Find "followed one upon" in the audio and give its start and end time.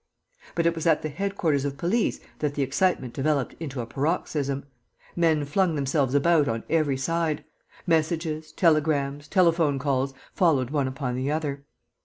10.33-11.13